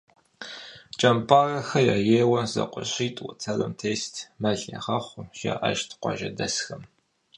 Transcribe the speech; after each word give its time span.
КӀэмпӀарэхэ 0.99 1.81
ейуэ 2.17 2.41
зэкъуэшитӀ 2.51 3.21
уэтэрым 3.25 3.73
тест, 3.79 4.15
мэл 4.41 4.59
ягъэхъуу, 4.77 5.29
жаӀэж 5.39 5.79
къуажэдэсхэм. 6.01 6.83